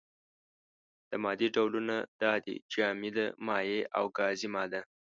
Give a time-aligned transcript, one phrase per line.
[1.09, 4.81] د مادې ډولونه دا دي: جامده، مايع او گازي ماده.